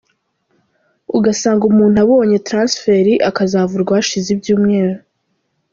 Ugasanga 1.17 1.63
umuntu 1.71 1.97
abonye 2.03 2.37
Transfert, 2.47 3.09
akazavurwa 3.29 3.91
hashize 3.97 4.27
ibyumweru. 4.35 4.95